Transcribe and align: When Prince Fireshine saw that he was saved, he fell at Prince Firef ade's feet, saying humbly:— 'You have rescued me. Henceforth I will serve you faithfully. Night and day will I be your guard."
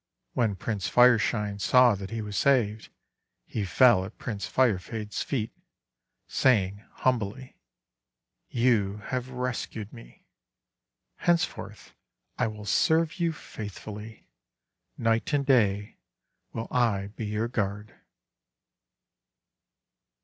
When 0.33 0.55
Prince 0.55 0.89
Fireshine 0.89 1.59
saw 1.61 1.93
that 1.93 2.09
he 2.09 2.23
was 2.23 2.35
saved, 2.35 2.89
he 3.45 3.63
fell 3.63 4.03
at 4.03 4.17
Prince 4.17 4.47
Firef 4.49 4.91
ade's 4.91 5.21
feet, 5.21 5.51
saying 6.27 6.79
humbly:— 7.05 7.55
'You 8.49 8.97
have 8.97 9.29
rescued 9.29 9.93
me. 9.93 10.25
Henceforth 11.17 11.93
I 12.39 12.47
will 12.47 12.65
serve 12.65 13.19
you 13.19 13.31
faithfully. 13.31 14.25
Night 14.97 15.33
and 15.33 15.45
day 15.45 15.99
will 16.51 16.67
I 16.71 17.09
be 17.15 17.27
your 17.27 17.47
guard." 17.47 17.93